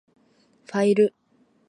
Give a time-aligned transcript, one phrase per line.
[0.65, 1.13] ファイル